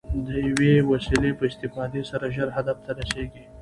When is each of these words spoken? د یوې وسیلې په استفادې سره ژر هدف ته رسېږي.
د 0.25 0.27
یوې 0.49 0.73
وسیلې 0.91 1.31
په 1.37 1.43
استفادې 1.51 2.01
سره 2.11 2.25
ژر 2.35 2.47
هدف 2.57 2.77
ته 2.85 2.91
رسېږي. 2.99 3.43